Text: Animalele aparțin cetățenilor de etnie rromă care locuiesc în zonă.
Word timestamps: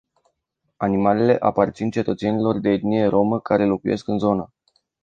Animalele 0.77 1.35
aparțin 1.39 1.89
cetățenilor 1.89 2.59
de 2.59 2.69
etnie 2.69 3.05
rromă 3.07 3.39
care 3.39 3.65
locuiesc 3.65 4.07
în 4.07 4.17
zonă. 4.19 4.53